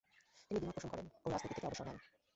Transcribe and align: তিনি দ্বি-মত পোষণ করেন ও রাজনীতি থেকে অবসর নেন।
তিনি 0.41 0.57
দ্বি-মত 0.59 0.75
পোষণ 0.75 0.89
করেন 0.91 1.07
ও 1.15 1.27
রাজনীতি 1.29 1.53
থেকে 1.55 1.67
অবসর 1.67 1.85
নেন। 1.87 1.97